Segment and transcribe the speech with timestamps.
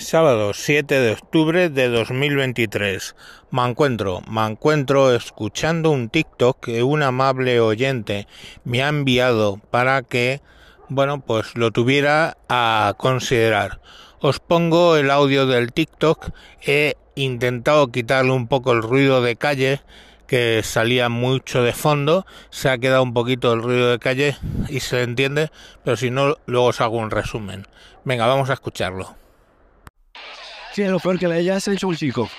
[0.00, 3.16] Sábado 7 de octubre de 2023.
[3.50, 8.28] Me encuentro, me encuentro escuchando un TikTok que un amable oyente
[8.62, 10.40] me ha enviado para que,
[10.88, 13.80] bueno, pues lo tuviera a considerar.
[14.20, 16.30] Os pongo el audio del TikTok.
[16.64, 19.80] He intentado quitarle un poco el ruido de calle
[20.28, 24.36] que salía mucho de fondo, se ha quedado un poquito el ruido de calle
[24.68, 25.50] y se entiende,
[25.82, 27.66] pero si no, luego os hago un resumen.
[28.04, 29.16] Venga, vamos a escucharlo.
[30.78, 32.30] Sí, lo peor que le hayas hecho un chico.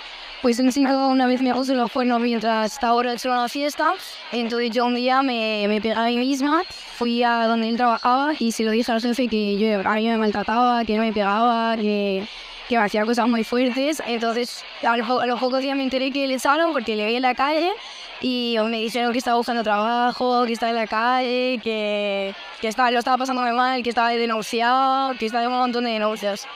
[0.41, 3.95] Pues un chico una vez me puso los cuernos mientras estaba en una fiesta.
[4.31, 8.31] Entonces yo un día me, me pegué a mí misma, fui a donde él trabajaba
[8.39, 11.11] y se lo dije al jefe que yo, a mí me maltrataba, que no me
[11.11, 12.25] pegaba, que,
[12.69, 14.01] que me hacía cosas muy fuertes.
[14.07, 17.15] Entonces a los, a los pocos días me enteré que le echaron porque le vi
[17.17, 17.73] en la calle
[18.21, 22.89] y me dijeron que estaba buscando trabajo, que estaba en la calle, que, que estaba,
[22.89, 26.47] lo estaba pasando muy mal, que estaba denunciado, que estaba en un montón de denuncias.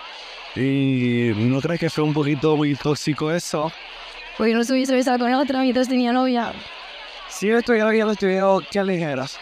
[0.56, 3.72] ¿Y no crees que fue un poquito muy tóxico eso?
[4.38, 6.54] Porque no se hubiese besado con otra mientras tenía novia.
[7.30, 9.40] Si yo estuviera bien, estuviera, ¿qué ligeras?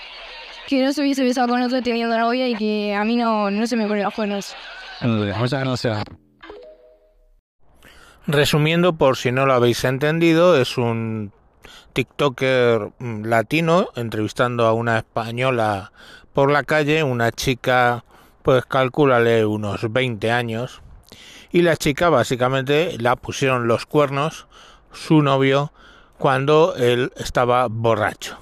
[0.67, 3.67] Que no se hubiese besado con otra teniendo novia y que a mí no, no
[3.67, 4.55] se me ponen los cuernos.
[5.02, 6.03] Muchas gracias.
[8.28, 11.33] Resumiendo, por si no lo habéis entendido, es un
[11.94, 15.91] TikToker latino entrevistando a una española
[16.33, 18.05] por la calle, una chica,
[18.44, 20.81] pues calcúlale unos 20 años,
[21.52, 24.47] y la chica básicamente la pusieron los cuernos
[24.91, 25.71] su novio
[26.17, 28.38] cuando él estaba borracho.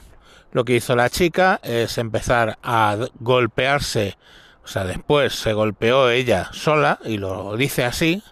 [0.52, 4.18] Lo que hizo la chica es empezar a golpearse,
[4.64, 8.24] o sea, después se golpeó ella sola, y lo dice así,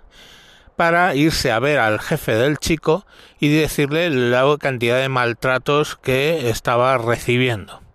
[0.76, 3.06] para irse a ver al jefe del chico
[3.40, 7.87] y decirle la cantidad de maltratos que estaba recibiendo.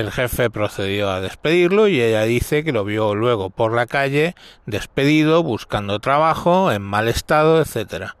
[0.00, 4.34] El jefe procedió a despedirlo y ella dice que lo vio luego por la calle,
[4.64, 8.16] despedido, buscando trabajo, en mal estado, etcétera.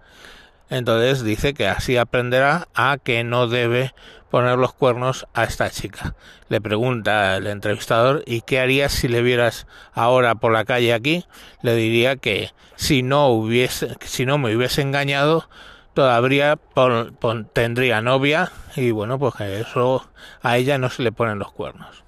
[0.68, 3.94] Entonces dice que así aprenderá a que no debe
[4.30, 6.14] poner los cuernos a esta chica.
[6.50, 11.24] Le pregunta el entrevistador ¿y qué harías si le vieras ahora por la calle aquí?
[11.62, 15.48] Le diría que si no hubiese, si no me hubiese engañado,
[15.94, 20.10] todavía pon, pon, tendría novia y bueno, pues eso
[20.42, 22.04] a ella no se le ponen los cuernos.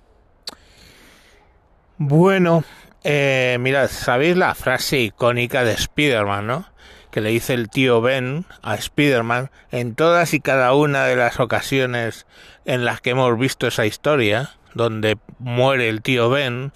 [1.98, 2.64] Bueno,
[3.04, 6.66] eh, mirad, ¿sabéis la frase icónica de Spider-Man, no?
[7.10, 11.40] Que le dice el tío Ben a Spider-Man en todas y cada una de las
[11.40, 12.26] ocasiones
[12.64, 16.72] en las que hemos visto esa historia, donde muere el tío Ben,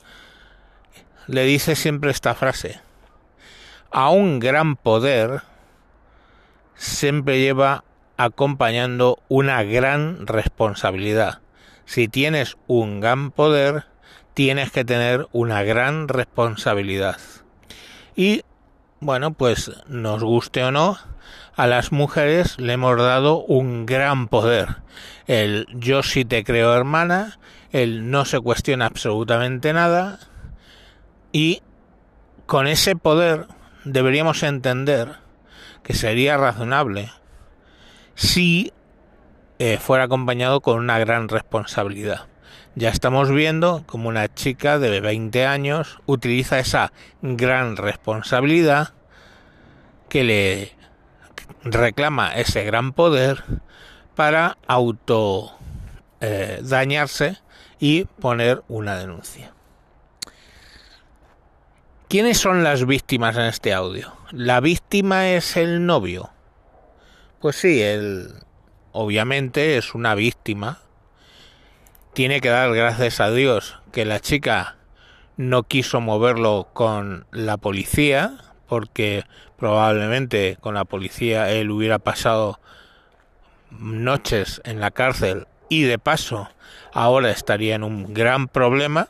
[1.26, 2.80] le dice siempre esta frase.
[3.90, 5.42] A un gran poder
[6.76, 7.84] siempre lleva
[8.16, 11.40] acompañando una gran responsabilidad.
[11.84, 13.84] Si tienes un gran poder,
[14.34, 17.18] tienes que tener una gran responsabilidad.
[18.14, 18.42] Y
[19.00, 20.98] bueno, pues nos guste o no,
[21.54, 24.76] a las mujeres le hemos dado un gran poder.
[25.26, 27.38] El yo sí te creo hermana,
[27.72, 30.18] el no se cuestiona absolutamente nada
[31.32, 31.62] y
[32.46, 33.46] con ese poder
[33.84, 35.16] deberíamos entender
[35.86, 37.12] que sería razonable
[38.16, 38.72] si
[39.60, 42.26] eh, fuera acompañado con una gran responsabilidad.
[42.74, 46.92] Ya estamos viendo como una chica de 20 años utiliza esa
[47.22, 48.94] gran responsabilidad
[50.08, 50.72] que le
[51.62, 53.44] reclama ese gran poder
[54.16, 55.52] para auto
[56.20, 57.38] eh, dañarse
[57.78, 59.55] y poner una denuncia.
[62.08, 64.12] ¿Quiénes son las víctimas en este audio?
[64.30, 66.30] ¿La víctima es el novio?
[67.40, 68.32] Pues sí, él
[68.92, 70.78] obviamente es una víctima.
[72.12, 74.76] Tiene que dar gracias a Dios que la chica
[75.36, 79.24] no quiso moverlo con la policía, porque
[79.58, 82.60] probablemente con la policía él hubiera pasado
[83.72, 86.48] noches en la cárcel y de paso
[86.92, 89.08] ahora estaría en un gran problema.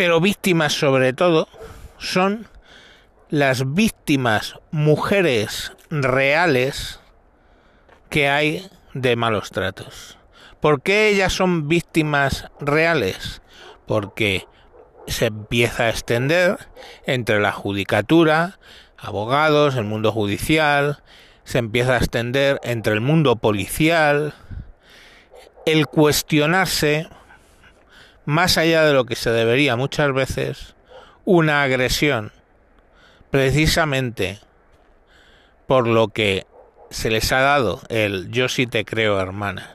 [0.00, 1.46] Pero víctimas sobre todo
[1.98, 2.48] son
[3.28, 7.00] las víctimas mujeres reales
[8.08, 10.16] que hay de malos tratos.
[10.58, 13.42] ¿Por qué ellas son víctimas reales?
[13.84, 14.46] Porque
[15.06, 16.56] se empieza a extender
[17.04, 18.58] entre la judicatura,
[18.96, 21.02] abogados, el mundo judicial,
[21.44, 24.32] se empieza a extender entre el mundo policial,
[25.66, 27.06] el cuestionarse,
[28.30, 30.76] más allá de lo que se debería muchas veces,
[31.24, 32.30] una agresión,
[33.32, 34.38] precisamente
[35.66, 36.46] por lo que
[36.90, 39.74] se les ha dado el yo sí te creo hermana.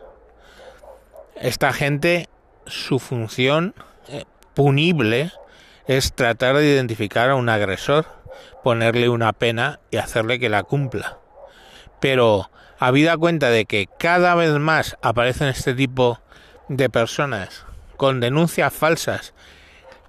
[1.36, 2.30] Esta gente,
[2.66, 3.76] su función
[4.54, 5.34] punible
[5.86, 8.06] es tratar de identificar a un agresor,
[8.64, 11.18] ponerle una pena y hacerle que la cumpla.
[12.00, 12.50] Pero
[12.80, 16.22] habida cuenta de que cada vez más aparecen este tipo
[16.70, 17.66] de personas
[17.98, 19.36] con denuncias falsas,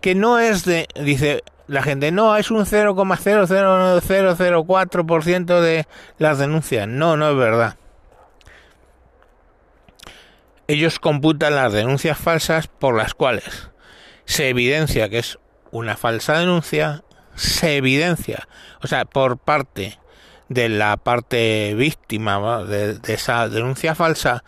[0.00, 5.86] que no es de, dice la gente, no, es un 0,00004% de
[6.18, 6.86] las denuncias.
[6.86, 7.76] No, no es verdad.
[10.68, 13.70] Ellos computan las denuncias falsas por las cuales
[14.24, 15.38] se evidencia que es
[15.70, 17.04] una falsa denuncia,
[17.34, 18.48] se evidencia,
[18.82, 19.98] o sea, por parte
[20.48, 24.44] de la parte víctima de, esa denuncia falsa,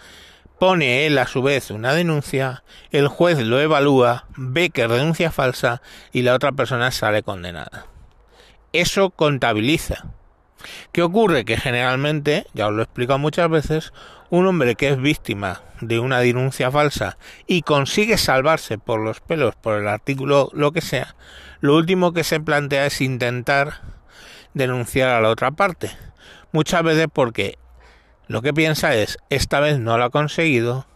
[0.58, 5.30] pone él a su vez una denuncia, el juez lo evalúa, ve que es denuncia
[5.30, 5.82] falsa
[6.12, 7.86] y la otra persona sale condenada.
[8.72, 10.06] Eso contabiliza.
[10.92, 11.44] ¿Qué ocurre?
[11.44, 13.92] Que generalmente, ya os lo he explicado muchas veces,
[14.30, 17.16] un hombre que es víctima de una denuncia falsa
[17.46, 21.14] y consigue salvarse por los pelos, por el artículo, lo que sea,
[21.60, 23.80] lo último que se plantea es intentar
[24.54, 25.90] denunciar a la otra parte.
[26.52, 27.58] Muchas veces porque
[28.28, 30.86] lo que piensa es, esta vez no lo ha conseguido,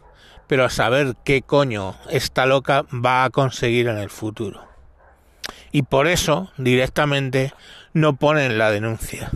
[0.46, 4.69] pero a saber qué coño esta loca va a conseguir en el futuro.
[5.73, 7.55] Y por eso directamente
[7.94, 9.31] no ponen la denuncia.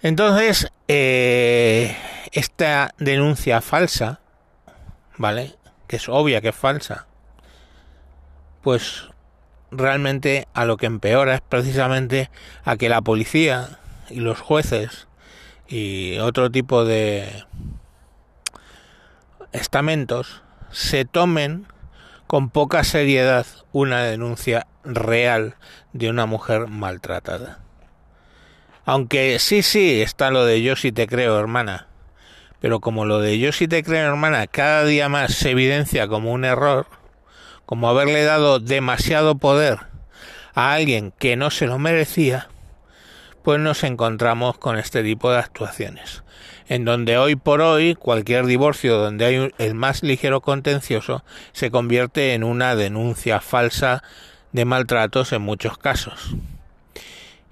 [0.00, 1.96] Entonces, eh,
[2.30, 4.20] esta denuncia falsa,
[5.16, 5.56] ¿vale?
[5.88, 7.06] Que es obvia que es falsa,
[8.62, 9.08] pues
[9.72, 12.30] realmente a lo que empeora es precisamente
[12.64, 15.08] a que la policía y los jueces
[15.68, 17.44] y otro tipo de
[19.52, 21.66] estamentos se tomen
[22.26, 25.54] con poca seriedad una denuncia real
[25.92, 27.60] de una mujer maltratada.
[28.84, 31.88] Aunque sí, sí, está lo de yo sí te creo, hermana.
[32.60, 36.32] Pero como lo de yo sí te creo, hermana, cada día más se evidencia como
[36.32, 36.86] un error,
[37.64, 39.78] como haberle dado demasiado poder
[40.54, 42.48] a alguien que no se lo merecía,
[43.46, 46.24] pues nos encontramos con este tipo de actuaciones,
[46.66, 51.22] en donde hoy por hoy cualquier divorcio donde hay el más ligero contencioso
[51.52, 54.02] se convierte en una denuncia falsa
[54.50, 56.34] de maltratos en muchos casos.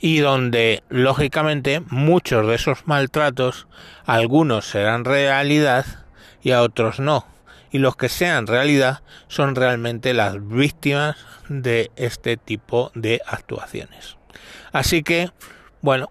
[0.00, 3.68] Y donde, lógicamente, muchos de esos maltratos,
[4.04, 5.86] algunos serán realidad
[6.42, 7.24] y a otros no,
[7.70, 11.14] y los que sean realidad son realmente las víctimas
[11.48, 14.16] de este tipo de actuaciones.
[14.72, 15.30] Así que,
[15.84, 16.10] bueno,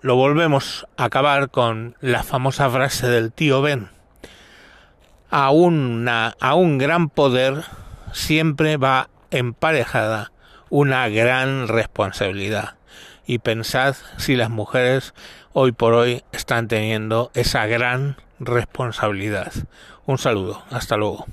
[0.00, 3.88] lo volvemos a acabar con la famosa frase del tío Ben.
[5.30, 7.62] A, una, a un gran poder
[8.12, 10.32] siempre va emparejada
[10.70, 12.74] una gran responsabilidad.
[13.24, 15.14] Y pensad si las mujeres
[15.52, 19.52] hoy por hoy están teniendo esa gran responsabilidad.
[20.04, 21.26] Un saludo, hasta luego.